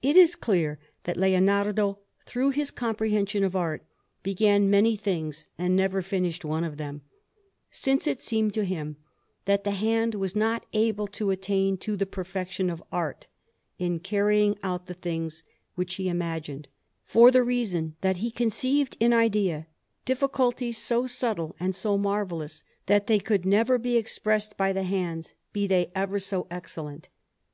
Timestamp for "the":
9.62-9.72, 11.94-12.06, 14.86-14.94, 17.30-17.42, 24.72-24.84